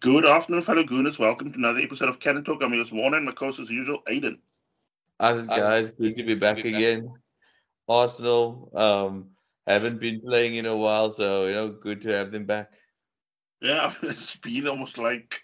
[0.00, 1.18] Good afternoon, fellow Gooners.
[1.18, 2.62] Welcome to another episode of Cannon Talk.
[2.62, 4.38] I'm your Warner and my co-host as usual, Aiden.
[5.20, 5.90] How's it, guys?
[5.90, 7.12] Good to be back again.
[7.88, 9.30] Arsenal um,
[9.66, 12.72] haven't been playing in a while, so you know, good to have them back.
[13.60, 15.42] Yeah, it's been almost like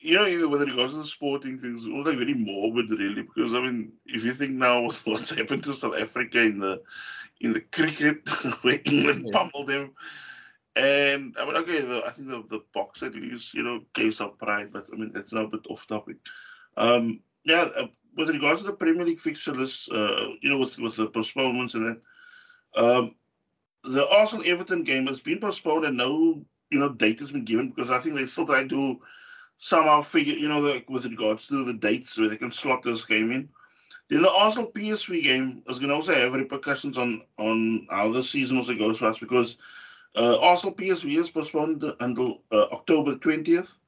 [0.00, 3.22] you know, with regards to the sporting things, it was like very morbid, really.
[3.22, 6.82] Because I mean, if you think now what's happened to South Africa in the
[7.40, 8.28] in the cricket,
[8.62, 9.32] where England yeah.
[9.32, 9.94] pummeled them,
[10.76, 14.14] and I mean, okay, the, I think the, the box at least, you know, gave
[14.14, 16.16] some pride, but I mean, that's now a bit off topic.
[16.76, 20.78] Um, yeah, uh, with regards to the Premier League fixture list, uh, you know, with,
[20.78, 23.14] with the postponements and that, um,
[23.84, 27.70] the Arsenal Everton game has been postponed and no, you know, date has been given
[27.70, 29.00] because I think they're still try to
[29.58, 33.04] somehow figure, you know, the, with regards to the dates where they can slot this
[33.04, 33.48] game in.
[34.08, 38.24] Then the Arsenal PSV game is going to also have repercussions on on how the
[38.24, 39.56] season also goes for us because
[40.16, 43.78] uh, Arsenal PSV is postponed until uh, October 20th.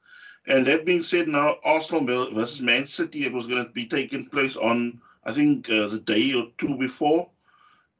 [0.46, 4.24] And that being said, now Arsenal versus Man City, it was going to be taking
[4.26, 7.28] place on, I think, uh, the day or two before.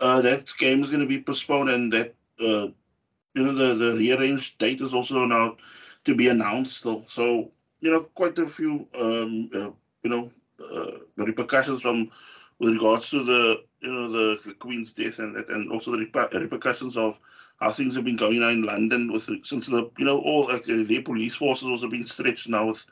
[0.00, 2.66] Uh, that game is going to be postponed, and that, uh,
[3.34, 5.56] you know, the, the rearranged date is also now
[6.04, 6.82] to be announced.
[7.06, 9.70] So, you know, quite a few, um, uh,
[10.02, 10.30] you know,
[11.16, 12.10] repercussions from
[12.62, 16.96] with regards to the you know the, the Queen's death and and also the repercussions
[16.96, 17.18] of
[17.62, 20.64] how things have been going on in London with since the you know all like,
[20.64, 22.84] their police forces also been stretched now with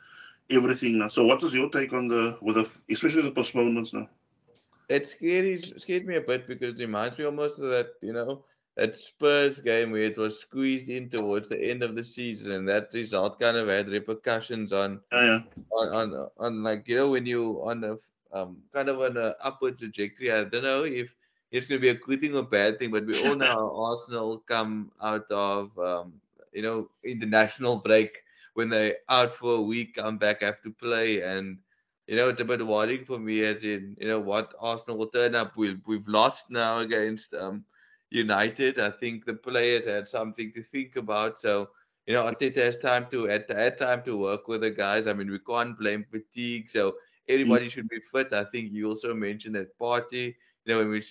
[0.49, 1.09] everything now.
[1.09, 4.09] So what is your take on the with the especially the postponements now?
[4.89, 8.45] It scares scares me a bit because it reminds me almost of that you know
[8.77, 12.69] that Spurs game where it was squeezed in towards the end of the season, and
[12.69, 15.41] that result kind of had repercussions on, oh, yeah.
[15.71, 17.99] on, on, on, like you know when you on a
[18.33, 20.33] um, kind of on an upward trajectory.
[20.33, 21.15] I don't know if
[21.51, 24.39] it's going to be a good thing or bad thing, but we all know Arsenal
[24.47, 26.13] come out of um,
[26.53, 28.23] you know international break
[28.55, 31.59] when they out for a week, come back, have to play, and
[32.07, 35.07] you know it's a bit worrying for me as in you know what Arsenal will
[35.09, 35.57] turn up.
[35.57, 37.65] We've we've lost now against um,
[38.11, 38.79] United.
[38.79, 41.39] I think the players had something to think about.
[41.39, 41.71] So
[42.07, 45.07] you know, I think there's time to had, had time to work with the guys.
[45.07, 46.69] I mean, we can't blame fatigue.
[46.69, 46.97] So
[47.29, 48.33] everybody should be fit.
[48.33, 50.35] I think you also mentioned that Partey,
[50.65, 51.03] you know, when we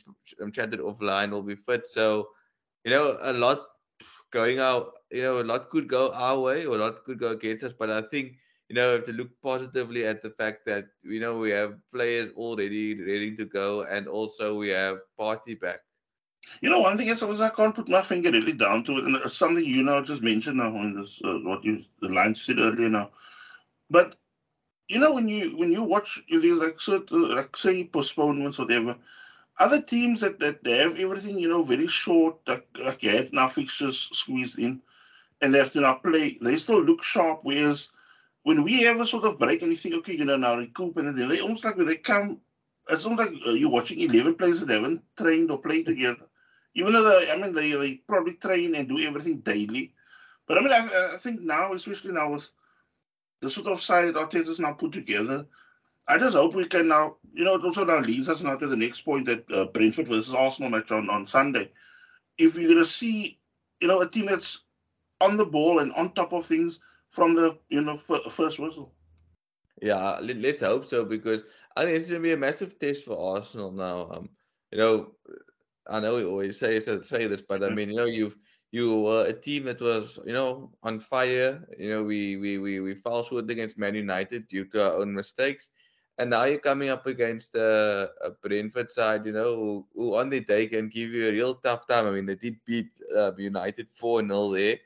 [0.41, 1.87] um, chatted offline, will be fit.
[1.87, 2.29] So,
[2.83, 3.65] you know, a lot
[4.31, 7.29] going out, you know, a lot could go our way or a lot could go
[7.31, 7.73] against us.
[7.77, 8.33] But I think,
[8.69, 11.75] you know, we have to look positively at the fact that, you know, we have
[11.93, 15.79] players already ready to go and also we have Partey back.
[16.61, 19.15] You know, one thing is, I can't put my finger really down to it, and
[19.17, 22.59] it's something you know just mentioned now in this uh, what you the line said
[22.59, 23.11] earlier now.
[23.89, 24.15] But
[24.87, 28.95] you know when you when you watch these like certain like say postponements whatever
[29.59, 33.47] other teams that, that they have everything you know very short like like you now
[33.47, 34.81] fixtures squeezed in
[35.41, 37.89] and they have to now play they still look sharp whereas
[38.43, 40.97] when we have a sort of break and you think okay you know now recoup
[40.97, 42.39] and then they almost like when they come
[42.89, 46.25] it's almost like uh, you're watching 11 players that haven't trained or played together
[46.75, 49.93] even though they, I mean they, they probably train and do everything daily
[50.47, 52.49] but I mean I, I think now especially now with
[53.41, 55.45] the sort of side that Arteta's now put together.
[56.09, 58.67] I just hope we can now, you know, it also now leads us now to
[58.67, 61.69] the next point that uh, Brentford versus Arsenal match on, on Sunday.
[62.39, 63.39] If you're going to see,
[63.79, 64.61] you know, a team that's
[65.21, 68.91] on the ball and on top of things from the, you know, f- first whistle.
[69.81, 71.43] Yeah, let's hope so because
[71.77, 74.09] I think it's going to be a massive test for Arsenal now.
[74.11, 74.29] Um,
[74.71, 75.11] you know,
[75.87, 78.35] I know we always say say this, but I mean, you know, you've
[78.71, 81.65] you were a team that was, you know, on fire.
[81.77, 85.13] You know, we we we we fell short against Man United due to our own
[85.13, 85.71] mistakes,
[86.19, 90.29] and now you're coming up against a, a Brentford side, you know, who, who, on
[90.29, 92.05] the day can give you a real tough time.
[92.05, 94.77] I mean, they did beat uh, United four 0 there.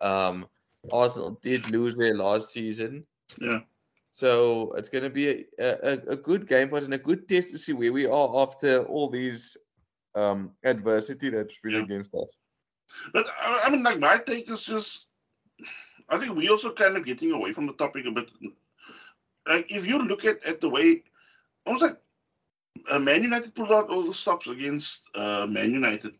[0.00, 0.46] Um,
[0.90, 3.04] Arsenal did lose their last season.
[3.38, 3.60] Yeah.
[4.12, 7.28] So it's going to be a, a, a good game for us and a good
[7.28, 9.58] test to see where we are after all these
[10.14, 11.82] um, adversity that's been yeah.
[11.82, 12.36] against us.
[13.12, 13.28] But
[13.64, 15.06] I mean, like my take is just,
[16.08, 18.30] I think we also kind of getting away from the topic a bit.
[19.46, 21.02] Like if you look at, at the way,
[21.66, 21.96] almost like
[22.90, 26.16] uh, Man United pulled out all the stops against uh, Man United,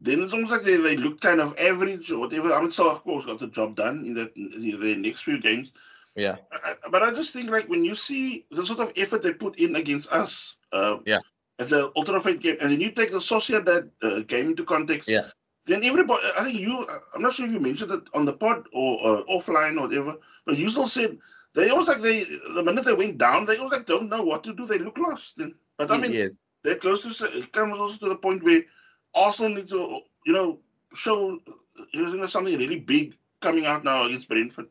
[0.00, 2.52] then it's almost like they, they look kind of average or whatever.
[2.52, 5.40] I mean, still of course got the job done in that in the next few
[5.40, 5.72] games.
[6.14, 6.36] Yeah.
[6.90, 9.76] but I just think like when you see the sort of effort they put in
[9.76, 11.18] against us, uh, yeah,
[11.58, 15.08] as an ultra fight game, and then you take the Sociedad uh, game into context,
[15.08, 15.28] yeah,
[15.66, 18.66] then everybody, I think you, I'm not sure if you mentioned it on the pod
[18.72, 20.16] or uh, offline or whatever,
[20.46, 21.18] but you still said
[21.56, 22.22] they almost like they,
[22.54, 24.66] the minute they went down, they almost like don't know what to do.
[24.66, 25.38] They look lost.
[25.38, 25.54] Then.
[25.78, 26.38] But I mean, yes.
[26.62, 28.62] that goes to, it comes also to the point where
[29.14, 30.60] Arsenal need to, you know,
[30.94, 31.40] show
[31.92, 34.66] you know, something really big coming out now against Brentford.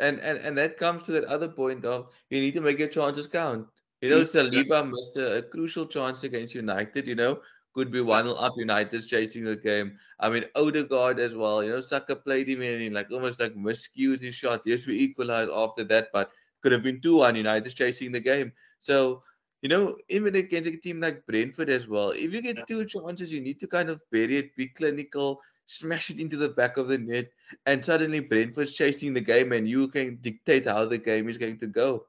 [0.00, 2.88] and, and and that comes to that other point of you need to make your
[2.88, 3.66] chances count.
[4.00, 7.06] You know, Saliba missed a, a, crucial chance against United.
[7.06, 7.40] You know,
[7.80, 8.52] could be one up.
[8.58, 9.96] United chasing the game.
[10.18, 11.64] I mean, Odegaard as well.
[11.64, 14.60] You know, Saka played him in like almost like miscues his shot.
[14.66, 16.30] Yes, we equalized after that, but
[16.60, 17.36] could have been two one.
[17.36, 18.52] United chasing the game.
[18.80, 19.22] So
[19.62, 23.32] you know, even against a team like Brentford as well, if you get two chances,
[23.32, 26.88] you need to kind of bury it, be clinical, smash it into the back of
[26.88, 27.30] the net,
[27.64, 31.58] and suddenly Brentford's chasing the game, and you can dictate how the game is going
[31.58, 32.04] to go.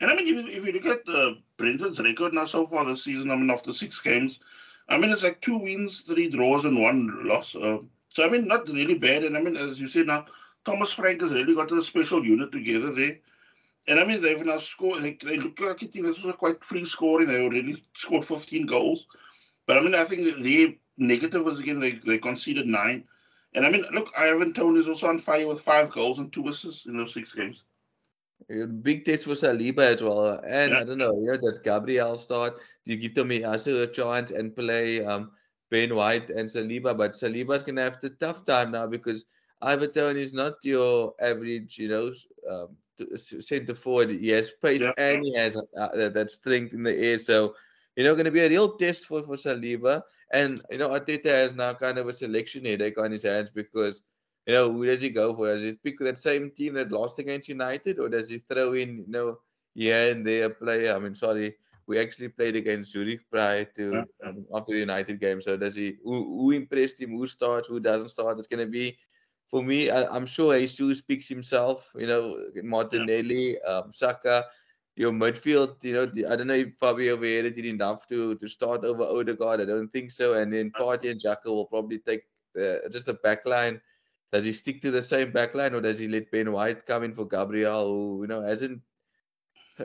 [0.00, 3.04] And I mean, if, if you look at uh, Brentford's record now so far this
[3.04, 4.40] season, I mean, after six games,
[4.88, 7.54] I mean, it's like two wins, three draws, and one loss.
[7.54, 9.22] Uh, so, I mean, not really bad.
[9.24, 10.24] And I mean, as you said now,
[10.64, 13.18] Thomas Frank has really got a special unit together there.
[13.86, 16.62] And I mean, they've now scored, they, they look like a team that's also quite
[16.62, 17.28] free scoring.
[17.28, 19.06] They already scored 15 goals.
[19.66, 23.04] But I mean, I think their negative was again, they, they conceded nine.
[23.54, 26.48] And I mean, look, Ivan Toney is also on fire with five goals and two
[26.48, 27.64] assists in those six games.
[28.82, 30.40] Big test for Saliba as well.
[30.46, 30.80] And yeah.
[30.80, 32.56] I don't know, you know, does Gabriel start?
[32.84, 35.32] Do you give Tommy Tomiyasu a chance and play um,
[35.70, 36.96] Ben White and Saliba?
[36.96, 39.26] But Saliba's going to have the tough time now because
[39.60, 42.12] Ivan is not your average, you know,
[42.48, 42.68] um,
[43.18, 44.10] centre forward.
[44.10, 44.92] He has pace yeah.
[44.96, 47.18] and he has uh, that strength in the air.
[47.18, 47.54] So,
[47.96, 50.02] you know, going to be a real test for, for Saliba.
[50.32, 54.02] And, you know, Arteta has now kind of a selection headache on his hands because,
[54.48, 55.46] you know, who does he go for?
[55.46, 58.98] Does he pick that same team that lost against United or does he throw in,
[58.98, 59.38] you know,
[59.74, 60.96] here and there a player?
[60.96, 61.54] I mean, sorry,
[61.86, 65.42] we actually played against Zurich prior to um, after the United game.
[65.42, 67.10] So does he, who, who impressed him?
[67.10, 67.68] Who starts?
[67.68, 68.38] Who doesn't start?
[68.38, 68.96] It's going to be
[69.50, 71.90] for me, I, am sure Jesus speaks himself.
[71.96, 73.70] You know, Martinelli, yeah.
[73.70, 74.44] um, Saka,
[74.96, 75.82] your midfield.
[75.82, 79.60] You know, I don't know if Fabio Vieira did enough to to start over Odegaard.
[79.60, 80.34] I don't think so.
[80.34, 82.22] And then Partey and Xhaka will probably take
[82.54, 83.80] the, just the back line.
[84.32, 87.02] Does he stick to the same back line or does he let Ben White come
[87.02, 88.82] in for Gabriel, who you know hasn't,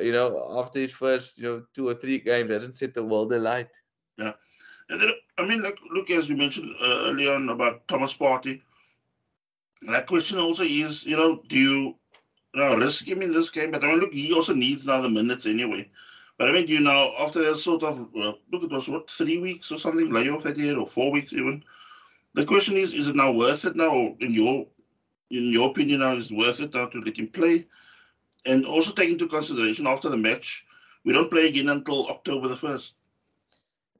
[0.02, 3.32] you know, after his first you know two or three games hasn't set the world
[3.34, 3.70] alight.
[4.18, 4.34] Yeah,
[4.90, 8.62] and then I mean, like look as you mentioned uh, earlier on about Thomas Partey
[9.88, 11.96] that question also is, you know, do you,
[12.56, 13.72] know, risk him in this game?
[13.72, 15.90] But I mean, look, he also needs now the minutes anyway.
[16.38, 19.40] But I mean, you know, after that sort of uh, look, it was what three
[19.40, 21.64] weeks or something layoff that year, or four weeks even.
[22.34, 24.16] The question is, is it now worth it now?
[24.20, 24.68] In your
[25.30, 27.66] in your opinion, now is it worth it now to let him play?
[28.46, 30.66] And also take into consideration after the match,
[31.06, 32.96] we don't play again until October the first.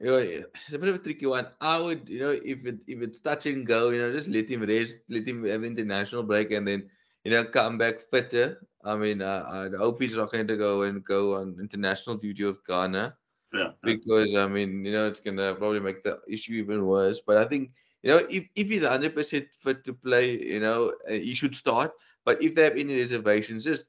[0.00, 1.46] You know, it's a bit of a tricky one.
[1.60, 4.50] I would, you know, if it if it's touch and go, you know, just let
[4.50, 6.90] him rest, let him have international break, and then
[7.24, 8.66] you know come back fitter.
[8.84, 12.44] I mean, uh, I hope he's not going to go and go on international duty
[12.44, 13.16] with Ghana.
[13.54, 13.70] Yeah.
[13.82, 17.22] Because I mean, you know, it's gonna probably make the issue even worse.
[17.24, 17.70] But I think
[18.04, 21.54] you know, if if he's hundred percent fit to play, you know, uh, he should
[21.54, 21.90] start.
[22.24, 23.86] But if they have any reservations, just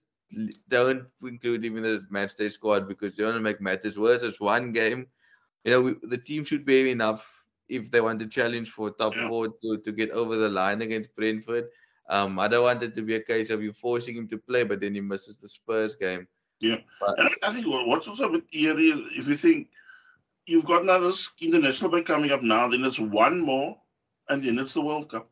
[0.67, 4.23] don't include him in the match day squad because you want to make matters worse.
[4.23, 5.07] It's one game
[5.65, 9.15] you know, we, the team should be enough if they want to challenge for top
[9.15, 9.27] yeah.
[9.27, 11.65] four to, to get over the line against Brentford.
[12.07, 14.63] Um, I don't want it to be a case of you forcing him to play,
[14.63, 16.27] but then he misses the Spurs game.
[16.59, 19.69] Yeah, but, and I think what's also a bit eerie is if you think
[20.45, 21.11] you've got another
[21.41, 23.75] international break coming up now, then it's one more,
[24.29, 25.27] and then it's the World Cup.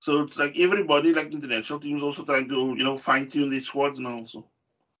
[0.00, 3.60] So it's like everybody, like international teams, also trying to you know fine tune their
[3.60, 4.16] squads now.
[4.16, 4.46] Also.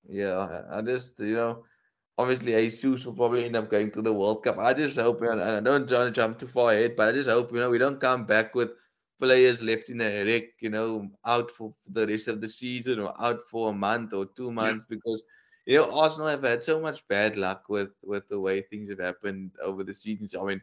[0.08, 1.64] Yeah, I just you know
[2.20, 4.58] obviously Jesus will probably end up going to the World Cup.
[4.58, 7.28] I just hope, and I don't want to jump too far ahead, but I just
[7.28, 8.70] hope, you know, we don't come back with
[9.18, 13.14] players left in a wreck, you know, out for the rest of the season or
[13.20, 14.96] out for a month or two months yeah.
[14.96, 15.22] because,
[15.66, 19.00] you know, Arsenal have had so much bad luck with with the way things have
[19.00, 20.34] happened over the seasons.
[20.34, 20.62] I mean,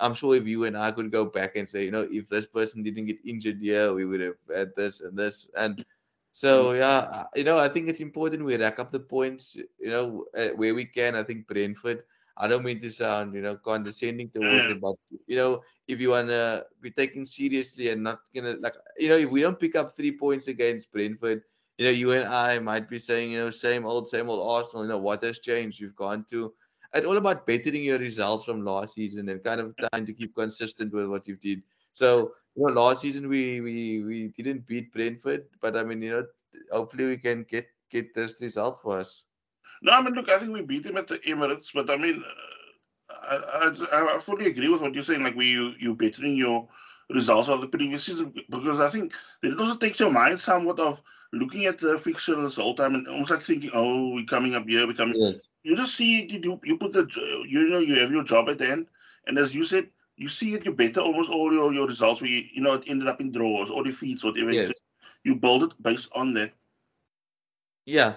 [0.00, 2.46] I'm sure if you and I could go back and say, you know, if this
[2.46, 5.48] person didn't get injured here, we would have had this and this.
[5.56, 5.84] And
[6.32, 6.78] so mm.
[6.78, 9.56] yeah, you know, I think it's important we rack up the points.
[9.56, 11.16] You know, uh, where we can.
[11.16, 12.04] I think Brentford.
[12.38, 16.10] I don't mean to sound you know condescending towards it, but you know, if you
[16.10, 19.96] wanna be taken seriously and not gonna like, you know, if we don't pick up
[19.96, 21.42] three points against Brentford,
[21.78, 24.84] you know, you and I might be saying, you know, same old, same old Arsenal.
[24.84, 25.80] You know, what has changed?
[25.80, 26.54] You've gone to.
[26.94, 30.34] It's all about bettering your results from last season and kind of trying to keep
[30.34, 31.62] consistent with what you did.
[31.92, 36.10] So you know, last season we we we didn't beat Brentford, but I mean, you
[36.10, 36.26] know,
[36.72, 39.24] hopefully we can get get this result for us.
[39.82, 42.24] No, I mean, look, I think we beat them at the Emirates, but I mean,
[43.30, 45.22] uh, I, I, I fully agree with what you're saying.
[45.22, 46.66] Like, we you you bettering your
[47.10, 51.02] results of the previous season because I think it also takes your mind somewhat of
[51.32, 54.86] looking at the fixture result time and almost like thinking, oh, we're coming up here,
[54.86, 55.20] we're coming.
[55.20, 55.50] Yes.
[55.62, 56.44] You just see it.
[56.44, 57.06] You you put the
[57.46, 58.86] you know you have your job at the end,
[59.26, 62.30] and as you said, you see it, you better almost all your, your results where
[62.30, 64.52] you, you know it ended up in draws or defeats or whatever.
[64.52, 64.80] Yes.
[65.24, 66.52] You build it based on that.
[67.84, 68.14] Yeah,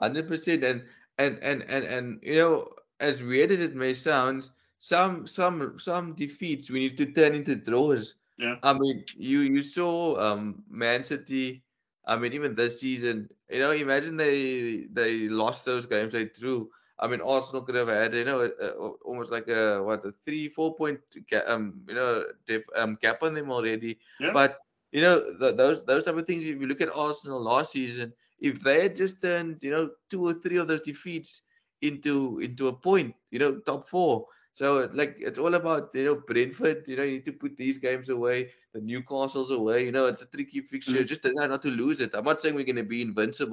[0.00, 0.64] hundred percent.
[0.64, 0.82] And
[1.18, 2.68] and and and and you know,
[3.00, 7.56] as weird as it may sound, some some some defeats we need to turn into
[7.56, 8.14] draws.
[8.38, 8.56] Yeah.
[8.62, 11.62] I mean, you you saw um Man City.
[12.04, 16.68] I mean, even this season, you know, imagine they they lost those games they drew.
[16.98, 18.70] I mean, Arsenal could have had you know a, a,
[19.04, 23.22] almost like a what a three four point ga- um you know dip, um gap
[23.22, 23.98] on them already.
[24.20, 24.30] Yeah.
[24.32, 24.58] But
[24.92, 26.44] you know th- those those type of things.
[26.46, 30.24] If you look at Arsenal last season, if they had just turned you know two
[30.26, 31.42] or three of those defeats
[31.80, 34.26] into into a point, you know, top four.
[34.54, 36.84] So it's like it's all about you know Brentford.
[36.86, 39.84] You know, you need to put these games away, the Newcastle's away.
[39.86, 41.02] You know, it's a tricky fixture.
[41.02, 41.06] Mhm.
[41.06, 42.14] Just try not to lose it.
[42.14, 43.02] I'm not saying we're going to be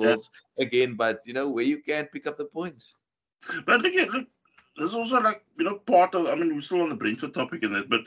[0.01, 0.15] Yeah.
[0.57, 2.95] again, but you know where you can pick up the points.
[3.65, 4.27] But again, look,
[4.77, 6.27] there's also like you know part of.
[6.27, 8.01] I mean, we're still on the Brentford topic in that, but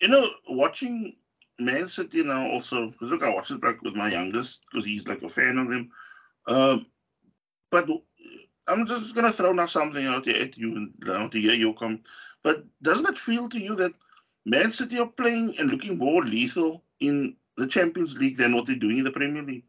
[0.00, 1.14] you know, watching
[1.58, 5.06] Man City now also because look, I watched it back with my youngest because he's
[5.08, 5.90] like a fan of them.
[6.46, 6.86] Um,
[7.70, 7.88] but
[8.68, 11.74] I'm just gonna throw now something out there at you and now to hear your
[11.74, 12.00] come.
[12.42, 13.92] But doesn't it feel to you that
[14.44, 18.76] Man City are playing and looking more lethal in the Champions League than what they're
[18.76, 19.64] doing in the Premier League?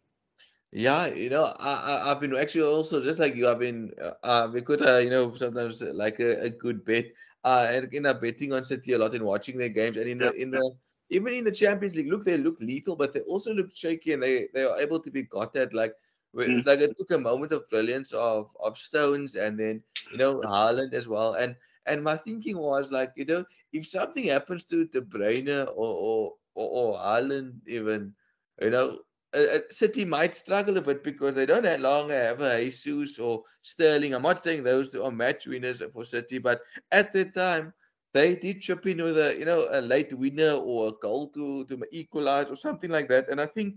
[0.72, 3.50] Yeah, you know, I, I I've been actually also just like you.
[3.50, 7.06] I've been uh, uh because uh, you know sometimes like a, a good bet.
[7.46, 9.96] Uh, and end up betting on City a lot and watching their games.
[9.96, 10.75] And in the in the
[11.10, 14.22] even in the Champions League, look, they look lethal, but they also look shaky, and
[14.22, 15.74] they they are able to be got at.
[15.74, 15.94] Like
[16.36, 19.81] mm, like it took a moment of brilliance of of Stones, and then
[20.12, 21.34] you know Haaland as well.
[21.34, 21.55] And
[21.86, 26.34] and my thinking was like, you know, if something happens to De Bruyne or or
[26.55, 28.13] or, or Haaland even,
[28.62, 29.00] you know
[29.34, 33.19] uh, uh, City might struggle a bit because they don't have longer have a Jesus
[33.19, 34.13] or Sterling.
[34.13, 37.74] I'm not saying those are match winners for City, but at the time
[38.13, 41.65] they did chip in with a you know a late winner or a goal to
[41.65, 43.29] to equalize or something like that.
[43.29, 43.75] And I think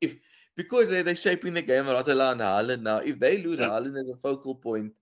[0.00, 0.16] if
[0.58, 3.68] because they they're shaping the game a lot around Haaland now, if they lose yeah,
[3.70, 4.92] Haaland as a focal point,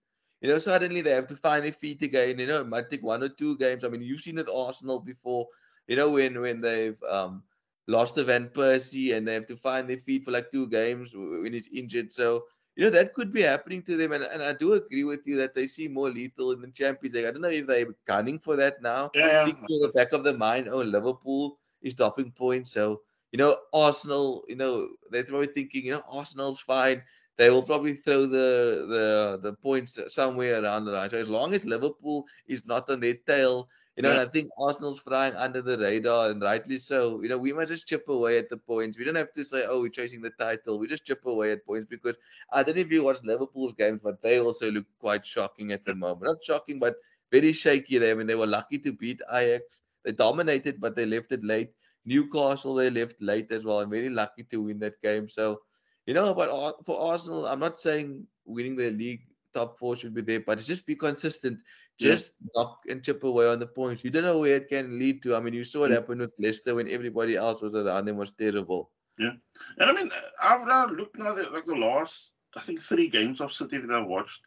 [0.42, 2.38] you know suddenly they have to find their feet again.
[2.38, 3.82] You know, it might take one or two games.
[3.82, 5.48] I mean, you've seen it Arsenal before.
[5.88, 7.42] You know when when they've um
[7.88, 11.12] lost to Van Persie and they have to find their feet for like two games
[11.14, 12.12] when he's injured.
[12.12, 12.44] So,
[12.74, 14.12] you know, that could be happening to them.
[14.12, 17.14] And, and I do agree with you that they seem more lethal in the Champions
[17.14, 17.26] League.
[17.26, 19.10] I don't know if they're gunning for that now.
[19.14, 19.46] yeah.
[19.46, 22.72] In the back of the mind, oh, Liverpool is dropping points.
[22.72, 27.02] So, you know, Arsenal, you know, they're probably thinking, you know, Arsenal's fine.
[27.36, 31.10] They will probably throw the the the points somewhere around the line.
[31.10, 34.20] So as long as Liverpool is not on their tail, you know, yeah.
[34.20, 37.22] and I think Arsenal's flying under the radar, and rightly so.
[37.22, 38.98] You know, we must just chip away at the points.
[38.98, 41.64] We don't have to say, "Oh, we're chasing the title." We just chip away at
[41.66, 42.18] points because
[42.52, 45.84] I don't know if you watch Liverpool's games, but they also look quite shocking at
[45.84, 46.24] the moment.
[46.24, 46.96] Not shocking, but
[47.32, 47.98] very shaky.
[47.98, 49.82] They, I mean, they were lucky to beat Ajax.
[50.04, 51.72] They dominated, but they left it late.
[52.06, 55.28] Newcastle, they left late as well, I'm very lucky to win that game.
[55.28, 55.60] So,
[56.06, 56.48] you know, but
[56.86, 59.22] for Arsenal, I'm not saying winning the league
[59.52, 61.60] top four should be there, but just be consistent
[61.98, 62.14] Yeah.
[62.14, 64.04] just knock and chip away on the points.
[64.04, 65.34] You don't know where it can lead to.
[65.34, 68.16] I mean, you saw it Mm, happen with Leicester when everybody else was around them
[68.18, 68.92] was terrible.
[69.18, 69.32] Yeah.
[69.78, 70.10] And I mean,
[70.42, 73.90] I've now looked now at like the last, I think, three games of City that
[73.90, 74.42] I've watched.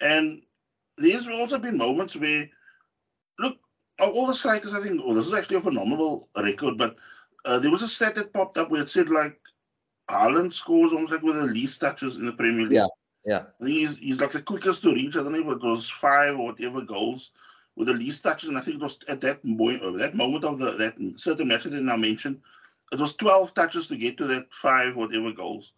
[0.00, 0.42] And
[0.96, 2.48] there's also been moments where,
[4.00, 6.98] all the strikers, I think, oh, this is actually a phenomenal record, but
[7.44, 9.38] uh, there was a stat that popped up where it said like
[10.10, 12.72] Haaland scores almost like with the least touches in the Premier League.
[12.72, 12.86] Yeah,
[13.24, 15.16] yeah, he's, he's like the quickest to reach.
[15.16, 17.30] I don't know if it was five or whatever goals
[17.76, 18.48] with the least touches.
[18.48, 21.48] And I think it was at that point, uh, that moment of the that certain
[21.48, 22.40] match that now mentioned,
[22.92, 25.72] it was 12 touches to get to that five whatever goals.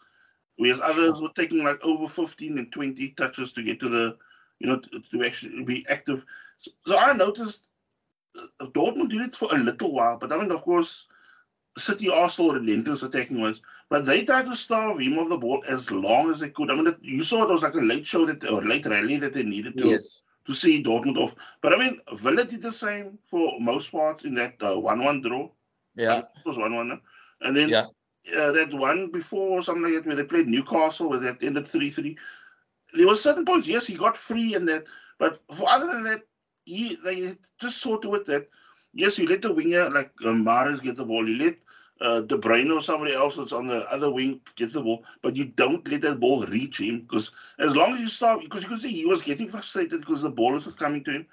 [0.57, 4.17] Whereas others were taking like over 15 and 20 touches to get to the,
[4.59, 6.25] you know, to, to actually be active.
[6.59, 7.70] So, so I noticed
[8.60, 11.06] Dortmund did it for a little while, but I mean, of course,
[11.76, 15.62] City are still relentless attacking ones, but they tried to starve him of the ball
[15.68, 16.70] as long as they could.
[16.70, 19.16] I mean, it, you saw it was like a late show that or late rally
[19.18, 21.34] that they needed to yes, to see Dortmund off.
[21.60, 25.49] But I mean, Villa did the same for most parts in that uh, one-one draw.
[25.94, 27.00] Yeah, it was one-one,
[27.40, 27.87] and then yeah,
[28.37, 32.16] uh, that one before something like that where they played Newcastle where that ended three-three.
[32.94, 33.68] There were certain points.
[33.68, 34.84] Yes, he got free and that,
[35.18, 36.22] but for other than that,
[36.64, 36.97] he
[37.61, 38.49] just saw to it that
[38.93, 41.57] yes, you let the winger like uh, Mahrez get the ball, you let
[42.00, 45.37] uh, De Bruyne or somebody else that's on the other wing get the ball, but
[45.37, 48.69] you don't let that ball reach him because as long as you stop, because you
[48.69, 51.26] could see he was getting frustrated because the ball was coming to him.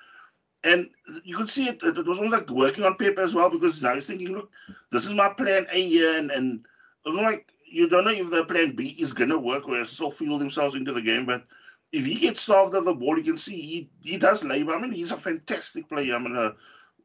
[0.63, 0.89] And
[1.23, 3.93] you could see it, it was almost like working on paper as well because now
[3.93, 4.51] he's thinking, look,
[4.91, 6.17] this is my plan A here.
[6.17, 6.65] And, and
[7.05, 10.41] like, you don't know if the plan B is going to work or still field
[10.41, 11.25] themselves into the game.
[11.25, 11.45] But
[11.91, 14.75] if he gets starved of the ball, you can see he, he does labor.
[14.75, 16.15] I mean, he's a fantastic player.
[16.15, 16.51] I mean, uh,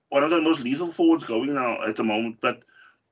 [0.09, 2.39] one of the most lethal forwards going now at the moment.
[2.41, 2.65] But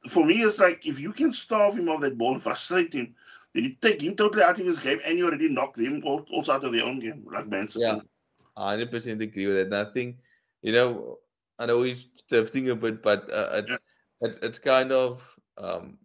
[0.09, 3.15] for me, it's like if you can starve him of that ball and frustrate him,
[3.55, 6.53] did he take him totally out of his game and you already knocked them also
[6.53, 7.81] out of their own game, like Manchester?
[7.81, 7.99] Yeah,
[8.57, 9.67] hundred percent agree with that.
[9.67, 10.17] And I think,
[10.63, 11.19] you know,
[11.59, 13.77] I know he's drifting a bit, but uh, it's, yeah.
[14.21, 15.99] it's it's kind of um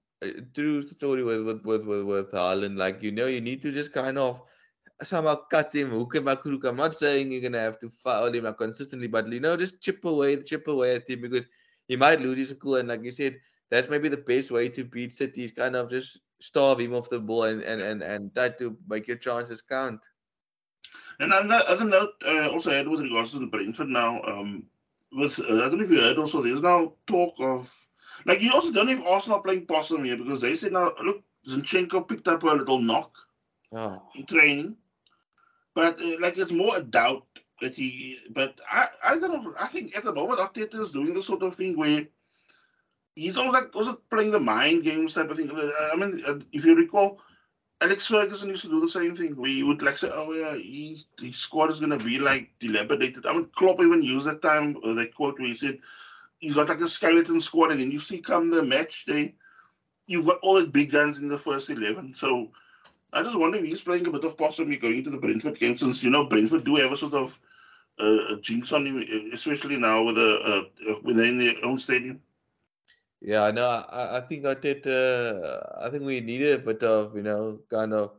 [0.54, 2.78] true story with with with with, with Haaland.
[2.78, 4.42] Like you know, you need to just kind of
[5.04, 6.28] somehow cut him hook him.
[6.28, 10.04] I'm not saying you're gonna have to foul him consistently, but you know, just chip
[10.06, 11.46] away, chip away at him because
[11.88, 12.78] he might lose his cool.
[12.78, 13.38] And like you said,
[13.70, 17.10] that's maybe the best way to beat City is kind of just starve him off
[17.10, 20.02] the ball and and and, and try to make your chances count.
[21.20, 24.66] And another note uh, also had with regards to the Brentford now, um,
[25.12, 27.74] with uh, I don't know if you heard also, there's now talk of
[28.26, 31.24] like you also don't know if Arsenal playing possum here because they said now look
[31.48, 33.16] Zinchenko picked up a little knock
[33.74, 34.02] oh.
[34.16, 34.78] in training,
[35.76, 37.26] but uh, like it's more a doubt
[37.62, 38.18] that he.
[38.32, 39.54] But I I don't know.
[39.62, 42.08] I think at the moment Arteta is doing the sort of thing where
[43.16, 45.52] he's almost like also playing the mind games type of thing.
[45.52, 47.20] I mean, uh, if you recall,
[47.82, 50.98] Alex Ferguson used to do the same thing he would like say, "Oh yeah, he,
[51.20, 54.94] his squad is gonna be like dilapidated." I mean, Klopp even used that time uh,
[54.94, 55.80] that quote where he said
[56.40, 59.36] he's got like a skeleton squad, and then you see come the match day,
[60.08, 62.14] you've got all the big guns in the first eleven.
[62.14, 62.52] So
[63.16, 65.78] I just wonder if he's playing a bit of possibly going into the Brentford game,
[65.78, 67.40] since you know Brentford do have a sort of
[67.98, 72.22] uh, jinx on him, especially now with a uh, within their own stadium.
[73.22, 74.86] Yeah, no, I, I think I did.
[74.86, 78.12] Uh, I think we needed a bit of, you know, kind of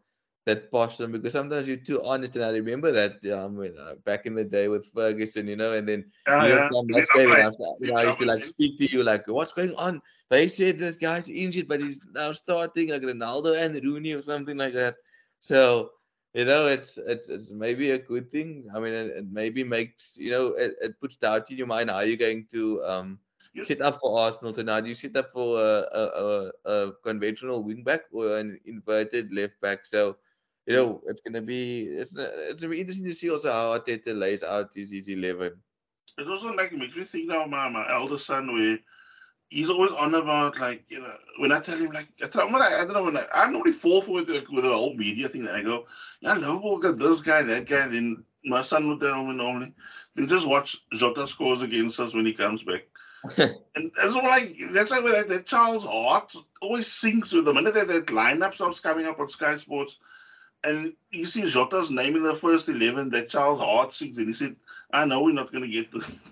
[0.47, 2.37] that posture because sometimes you're too honest.
[2.37, 5.73] And I remember that um, when, uh, back in the day with Ferguson, you know,
[5.73, 6.69] and then yeah, yeah.
[7.15, 7.51] Game, I,
[7.81, 10.01] you know, I used to like speak to you like, what's going on?
[10.31, 14.57] They said this guy's injured, but he's now starting like Ronaldo and Rooney or something
[14.57, 14.95] like that.
[15.41, 15.91] So,
[16.33, 18.67] you know, it's it's, it's maybe a good thing.
[18.75, 21.91] I mean, it, it maybe makes, you know, it, it puts doubt in your mind.
[21.91, 23.19] Are you going to um,
[23.65, 24.83] sit up for Arsenal tonight?
[24.83, 29.33] Do you sit up for a, a, a, a conventional wing back or an inverted
[29.33, 29.87] left back?
[29.87, 30.19] So,
[30.67, 34.19] you know, it's gonna be it's it's gonna be interesting to see also how Arteta
[34.19, 35.53] lays out his, his eleven.
[36.19, 38.79] It's also like it makes me think now, my my elder son, where
[39.49, 42.57] he's always on about like you know when I tell him like I, tell him,
[42.57, 44.95] I, I don't know when I, I normally fall for it like, with the whole
[44.95, 45.45] media thing.
[45.45, 45.87] That I go,
[46.21, 47.85] yeah, Liverpool got this guy, that guy.
[47.85, 49.73] And then my son would tell me normally,
[50.15, 52.87] they just watch Jota scores against us when he comes back
[53.37, 57.57] and that's like that's like that, that Charles Hart always syncs with them.
[57.57, 59.99] And that, that lineup starts coming up on Sky Sports,
[60.65, 63.11] and you see Jota's name in the first eleven.
[63.11, 64.57] That Charles Hart sings, and he said,
[64.93, 66.01] "I know we're not going to get the."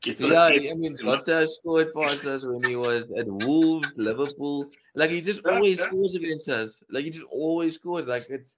[0.00, 4.70] Get yeah, I mean, Jota scored for us when he was at Wolves, Liverpool.
[4.94, 5.88] Like he just always yeah.
[5.88, 6.82] scores against us.
[6.90, 8.06] Like he just always scores.
[8.06, 8.56] Like it's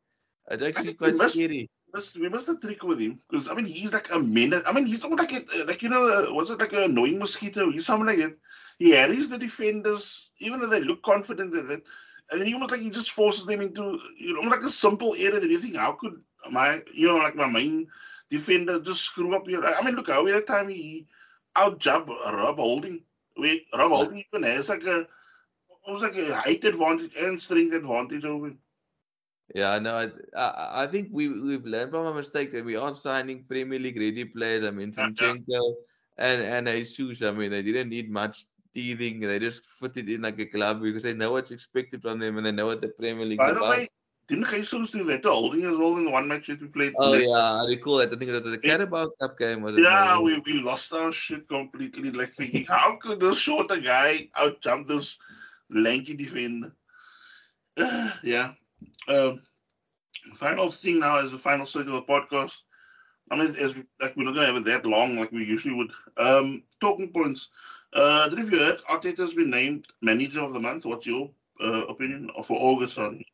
[0.49, 3.93] it's actually quite scary must we must have trick with him because I mean he's
[3.93, 4.63] like a minute.
[4.67, 7.19] I mean he's almost like a, like you know uh, was it like an annoying
[7.19, 7.71] mosquito?
[7.71, 8.37] He's something like that.
[8.79, 11.87] He harries the defenders even though they look confident in it,
[12.31, 15.15] and then he almost like he just forces them into you know like a simple
[15.19, 16.15] error that you think how could
[16.51, 17.87] my you know like my main
[18.29, 19.65] defender just screw up here?
[19.65, 21.07] I mean look how that time he
[21.57, 23.03] out jump Rob Holding.
[23.37, 25.07] We Rob Holding even has like a
[25.85, 28.59] almost like a height advantage and strength advantage over him.
[29.55, 32.95] Yeah, no, I, I, I think we we've learned from our mistakes and we are
[32.95, 34.63] signing Premier League ready players.
[34.63, 35.75] I mean, Zinchenko
[36.19, 37.23] and and Jesus.
[37.23, 39.21] I mean, they didn't need much teething.
[39.21, 42.37] They just put it in like a club because they know what's expected from them
[42.37, 43.39] and they know what the Premier League.
[43.39, 43.71] By the about.
[43.71, 43.89] way,
[44.29, 46.93] didn't Jesus do that holding as well in the one match that we played?
[46.99, 48.13] Oh yeah, I recall that.
[48.13, 49.63] I think it was the Carabao Cup game.
[49.63, 49.79] Was?
[49.79, 52.11] Yeah, we, we lost our shit completely.
[52.11, 55.17] Like thinking, how could this shorter guy out jump this
[55.71, 56.75] lanky defender?
[58.23, 58.53] yeah.
[59.09, 59.41] Um,
[60.35, 62.57] final thing now is the final stage of the podcast.
[63.31, 65.45] I mean, as we, like we're not going to have it that long like we
[65.45, 65.91] usually would.
[66.17, 67.49] Um, talking points.
[67.93, 70.85] Uh, did you heard Arteta has been named manager of the month?
[70.85, 71.31] What's your
[71.63, 72.95] uh, opinion for August?
[72.95, 73.27] Sorry.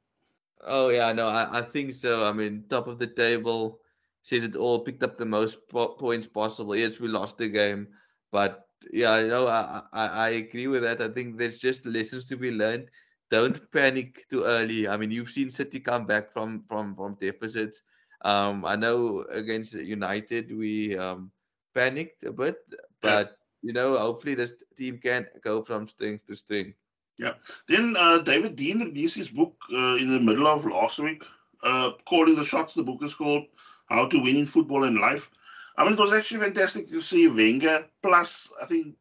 [0.62, 2.26] Oh yeah, no, I, I think so.
[2.26, 3.80] I mean, top of the table
[4.22, 4.80] says it all.
[4.80, 6.76] Picked up the most po- points possible.
[6.76, 7.88] Yes, we lost the game,
[8.32, 11.02] but yeah, you know, I, I I agree with that.
[11.02, 12.88] I think there's just lessons to be learned
[13.30, 14.86] don't panic too early.
[14.86, 17.82] I mean, you've seen City come back from from from deficits.
[18.24, 21.30] Um, I know against United we um,
[21.74, 22.56] panicked a bit,
[23.02, 23.68] but yeah.
[23.68, 26.76] you know, hopefully this team can go from strength to strength.
[27.18, 27.34] Yeah.
[27.68, 31.22] Then uh, David Dein released his book uh, in the middle of last week,
[31.62, 32.74] uh, calling the shots.
[32.74, 33.44] The book is called
[33.88, 35.30] "How to Win in Football and Life."
[35.76, 38.96] I mean, it was actually fantastic to see Wenger plus I think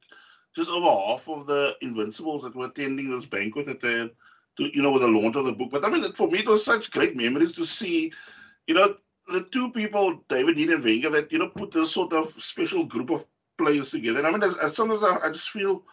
[0.56, 4.12] just over half of the Invincibles that were attending this banquet at the,
[4.58, 5.70] to, you know, with the launch of the book.
[5.72, 8.12] But I mean, for me, it was such great memories to see,
[8.68, 8.96] you know,
[9.28, 12.84] the two people, David Dein and Wenger, that, you know, put this sort of special
[12.86, 13.24] group of
[13.58, 14.20] players together.
[14.20, 15.84] And I mean, as, as sometimes I, I just feel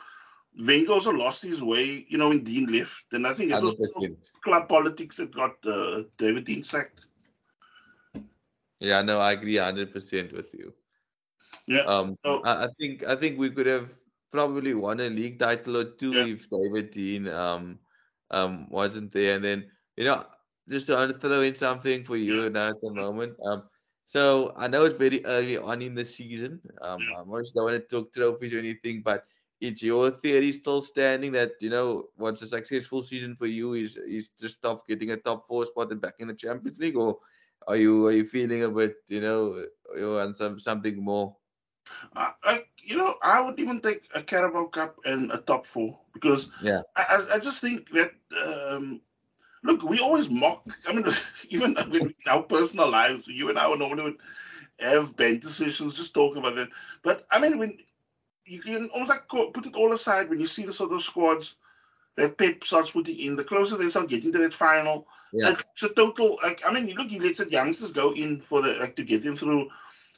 [0.66, 3.04] Wenger also lost his way, you know, when Dein left.
[3.12, 4.30] And I think it was 100%.
[4.42, 7.00] club politics that got uh, David Dein sacked.
[8.80, 10.72] Yeah, no, I agree 100% with you.
[11.68, 11.80] Yeah.
[11.82, 13.90] Um, So- I, I think I think we could have
[14.32, 16.26] probably won a league title or two Yeah.
[16.26, 17.78] if David Dein um
[18.30, 19.36] um wasn't there.
[19.36, 20.24] And then you know,
[20.70, 23.36] just to throw in something for you now at the moment.
[23.44, 23.64] Um,
[24.06, 26.60] so I know it's very early on in the season.
[26.82, 29.24] Um, I most don't want to talk trophies or anything, but
[29.60, 33.96] is your theory still standing that you know what's a successful season for you is
[33.96, 37.18] is to stop getting a top four spot and back in the Champions League, or
[37.68, 39.62] are you are you feeling a bit you know
[39.94, 41.36] you want some something more?
[42.14, 46.00] I, I, you know, I would even take a Carabao Cup and a top four
[46.12, 46.82] because Yeah.
[46.96, 48.12] I, I, I just think that
[48.46, 49.00] um,
[49.62, 50.64] look, we always mock.
[50.88, 51.04] I mean,
[51.50, 54.16] even in our personal lives, you and I would normally would
[54.80, 56.68] have banter decisions just talking about that.
[57.02, 57.78] But I mean, when
[58.44, 61.56] you can almost like put it all aside when you see the sort of squads
[62.16, 65.50] that Pep starts putting in, the closer they start getting to that final, Yeah.
[65.50, 66.38] like it's a total.
[66.42, 69.04] Like I mean, you look, you let the youngsters go in for the like to
[69.04, 69.68] get them through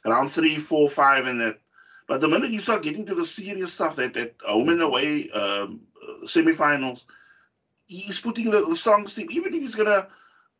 [0.05, 1.59] round three, four, five, and that.
[2.07, 5.29] But the minute you start getting to the serious stuff, that that home and away
[5.31, 5.81] um,
[6.25, 7.05] semi-finals,
[7.87, 9.27] he's putting the, the strongest team.
[9.31, 10.07] Even if he's gonna,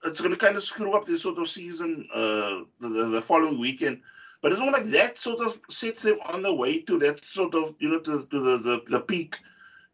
[0.06, 4.02] it's gonna kind of screw up this sort of season uh, the, the, following weekend.
[4.42, 7.56] But it's not like that sort of sets them on the way to that sort
[7.56, 9.38] of you know to, to the, the the peak.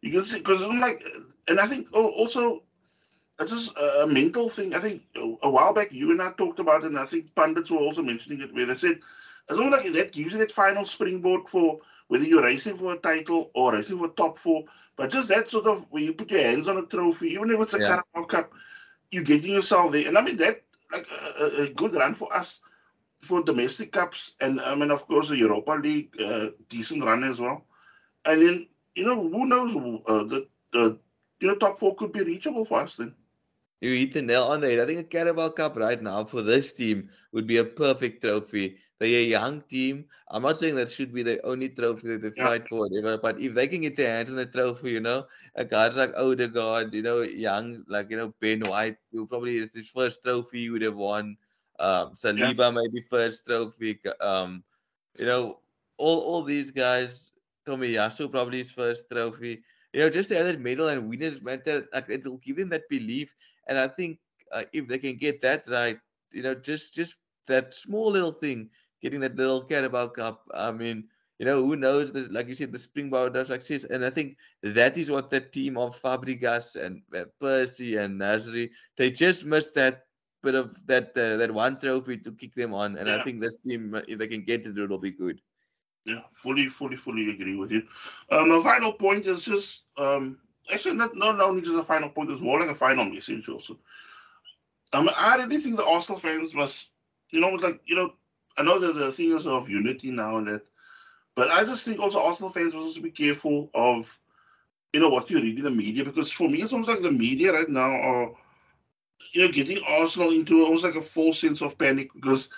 [0.00, 1.04] You can see because it's not like,
[1.48, 2.62] and I think also.
[3.42, 4.74] It's just a mental thing.
[4.74, 7.70] I think a- while back you and I talked about it, and I think pundits
[7.70, 9.00] were also mentioning it, where they said
[9.58, 13.50] long as like that you that final springboard for whether you're racing for a title
[13.54, 14.64] or racing for top four,
[14.96, 17.60] but just that sort of where you put your hands on a trophy, even if
[17.60, 17.86] it's a Yeah.
[18.14, 18.52] Carabao Cup,
[19.10, 20.08] you're getting yourself there.
[20.08, 22.60] And I mean that like a, a- a good run for us
[23.22, 27.40] for domestic cups, and I mean of course the Europa League, uh, decent run as
[27.40, 27.66] well.
[28.24, 29.74] And then you know who knows
[30.06, 30.98] uh, the the
[31.40, 33.14] you know top four could be reachable for us then.
[33.80, 34.80] You hit the nail on the head.
[34.80, 38.76] I think a Carabao Cup right now for this team would be a perfect trophy.
[39.00, 40.06] They're a young team.
[40.28, 42.50] I'm not saying that should be the only trophy that they Yeah.
[42.50, 43.18] fight for, whatever.
[43.18, 46.12] But if they can get their hands on a trophy, you know, a guys like
[46.16, 50.62] Odegaard, you know, young like you know Ben White, who probably is his first trophy
[50.62, 51.38] he would have won.
[51.80, 54.00] Um, Saliba maybe first trophy.
[54.20, 54.64] Um,
[55.18, 55.60] you know,
[55.98, 57.32] all all these guys.
[57.66, 59.62] Tomiyasu probably his first trophy.
[59.92, 62.88] You know, just to have that medal and winners mental, like it'll give them that
[62.88, 63.34] belief
[63.66, 64.18] and I think
[64.52, 65.98] uh, if they can get that right,
[66.32, 70.48] you know, just just that small little thing, getting that little Carabao Cup.
[70.54, 71.08] I mean,
[71.38, 72.12] you know, who knows?
[72.12, 75.40] The, like you said, the Springbok does success, and I think that is what the
[75.40, 80.04] team of Fabregas and, and Persie and Nasri they just missed that
[80.42, 83.56] bit of that uh, that one trophy to kick them on, and I think this
[83.66, 85.40] team, uh, if they can get it, it'll be good.
[86.04, 87.82] Yeah, fully, fully, fully agree with you.
[88.30, 90.38] Um, the final point is just um,
[90.72, 93.78] actually not not only just a final point; it's more like a final message also.
[94.92, 96.88] Um, I really think the Arsenal fans must,
[97.30, 98.12] you know, it's like you know,
[98.58, 100.62] I know there's a thing of unity now and that,
[101.34, 104.18] but I just think also Arsenal fans also be careful of,
[104.92, 107.12] you know, what you read in the media because for me it's almost like the
[107.12, 108.32] media right now are,
[109.32, 112.48] you know, getting Arsenal into almost like a false sense of panic because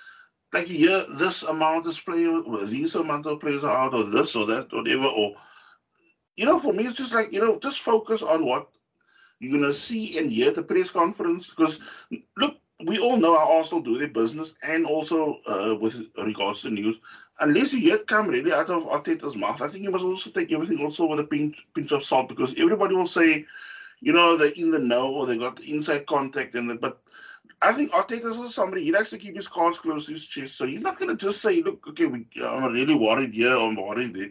[0.52, 4.36] like you hear this amount of players, these amount of players are out, or this
[4.36, 5.34] or that, or whatever, or
[6.36, 8.68] you know, for me, it's just like you know, just focus on what
[9.40, 11.50] you're gonna see and hear at the press conference.
[11.50, 11.78] Because
[12.36, 16.70] look, we all know how Arsenal do their business, and also uh, with regards to
[16.70, 17.00] news.
[17.40, 20.52] Unless you yet come really out of Arteta's mouth, I think you must also take
[20.52, 23.46] everything also with a pinch pinch of salt, because everybody will say,
[24.00, 27.00] you know, they're in the know or they got inside contact, and that, but
[27.62, 30.56] I think Arteta's also somebody he likes to keep his cards close to his chest.
[30.56, 33.76] So he's not going to just say, "Look, okay, we, I'm really worried here, I'm
[33.76, 34.30] worried there."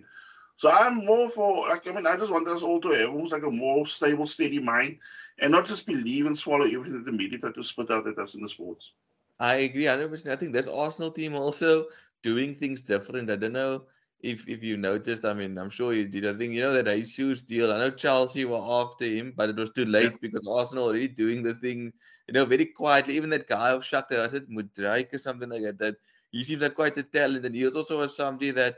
[0.62, 3.34] So I'm more for like I mean, I just want us all to have almost
[3.34, 5.00] like a more stable, steady mind,
[5.40, 8.20] and not just believe and swallow everything that the media try to spit out at
[8.20, 8.94] us in the sports.
[9.40, 10.28] I agree 100%.
[10.28, 11.86] I think this Arsenal team also
[12.22, 13.32] doing things different.
[13.32, 13.86] I don't know
[14.20, 15.26] if if you noticed.
[15.26, 16.28] I mean, I'm sure you did.
[16.28, 17.74] I think you know that Jesus deal.
[17.74, 21.42] I know Chelsea were after him, but it was too late because Arsenal already doing
[21.42, 21.92] the thing,
[22.28, 23.16] you know, very quietly.
[23.18, 25.80] Even that guy of Shakhtar, I said Mudryk or something like that.
[25.80, 25.96] That
[26.30, 28.76] he seems like quite a talent, and he was also was somebody that,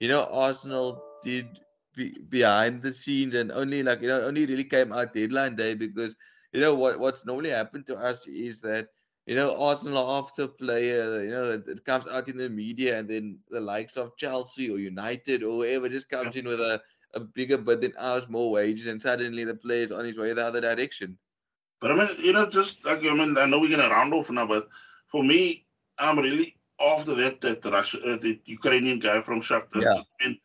[0.00, 1.46] you know, Arsenal did
[1.94, 5.74] be, behind the scenes and only like you know only really came out deadline day
[5.74, 6.16] because
[6.52, 8.88] you know what what's normally happened to us is that
[9.26, 13.08] you know, Arsenal after player, you know, it, it comes out in the media, and
[13.08, 16.80] then the likes of Chelsea or United or whoever just comes in with a,
[17.14, 20.44] a bigger bid than ours, more wages, and suddenly the player's on his way the
[20.44, 21.16] other direction.
[21.80, 24.30] But I mean, you know, just like I mean, I know we're gonna round off
[24.30, 24.68] now, but
[25.06, 25.66] for me,
[25.98, 29.82] I'm really after that that Russia, uh, the Ukrainian guy from Shakhtar.
[29.82, 30.02] Yeah.
[30.20, 30.38] And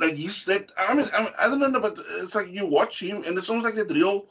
[0.00, 0.70] like he's that.
[0.78, 3.50] I mean, I, mean, I don't know, but it's like you watch him, and it's
[3.50, 4.26] almost like that real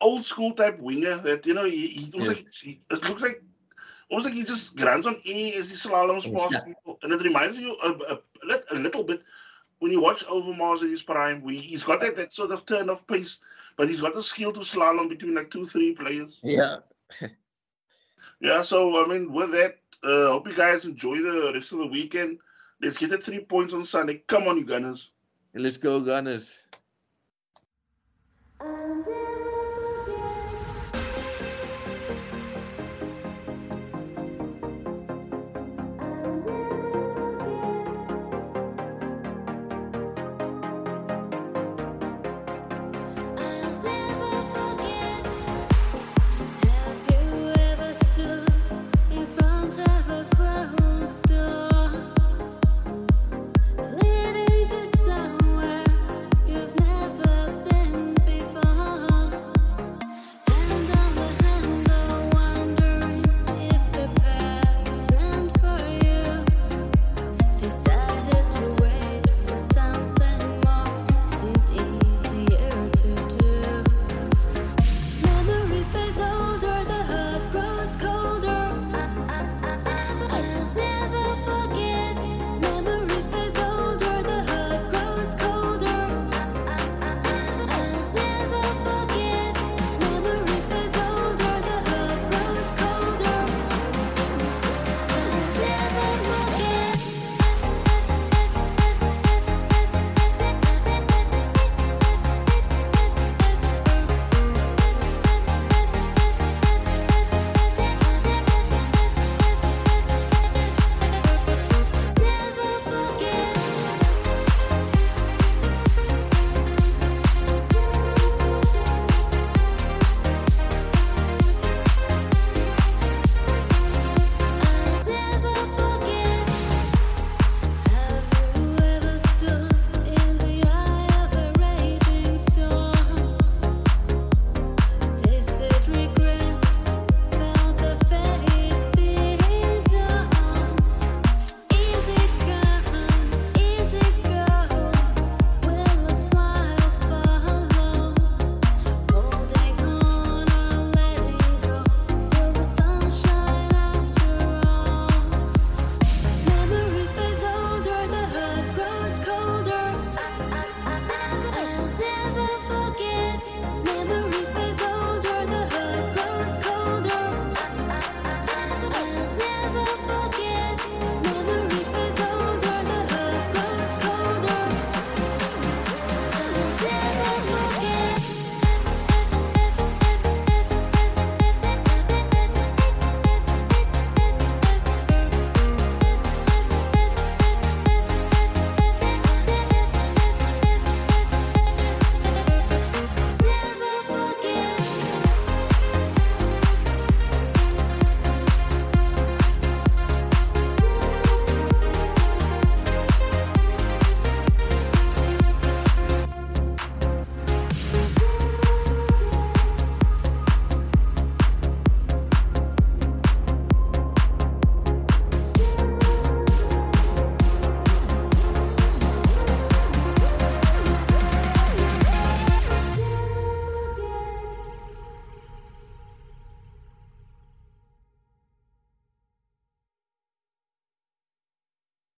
[0.00, 2.28] old school type winger that you know he, he, yes.
[2.28, 3.42] like, he it looks like
[4.10, 6.60] almost like he just runs on A as he slaloms past yeah.
[6.60, 8.18] people, and it reminds you a, a,
[8.72, 9.22] a, little bit
[9.78, 11.42] when you watch Overmars in his prime.
[11.42, 13.38] We, he's got that, that sort of turn of pace,
[13.76, 16.40] but he's got the skill to slalom between like two, three players.
[16.42, 16.76] Yeah.
[18.40, 18.62] yeah.
[18.62, 22.38] So I mean, with that, uh, hope you guys enjoy the rest of the weekend.
[22.80, 24.22] Let's get the three points on Sunday.
[24.26, 25.12] Come on, you Gunners.
[25.54, 26.60] Let's go, Gunners.